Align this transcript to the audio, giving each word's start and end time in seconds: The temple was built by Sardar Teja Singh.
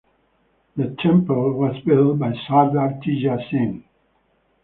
The 0.77 0.95
temple 0.99 1.53
was 1.53 1.79
built 1.85 2.17
by 2.17 2.33
Sardar 2.47 2.99
Teja 3.03 3.37
Singh. 3.51 3.83